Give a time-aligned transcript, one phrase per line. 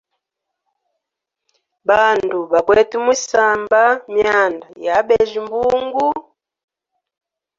[1.89, 6.07] Bandu bakwete mwisamba mwyanda ya abeja mbungu.